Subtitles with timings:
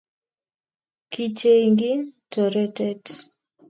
[1.13, 1.99] Kichengin
[2.31, 3.03] toretet